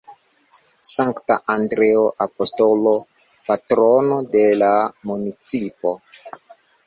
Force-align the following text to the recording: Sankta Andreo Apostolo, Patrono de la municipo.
Sankta 0.91 1.35
Andreo 1.55 2.05
Apostolo, 2.25 2.93
Patrono 3.49 4.17
de 4.37 4.43
la 4.65 4.73
municipo. 5.11 5.93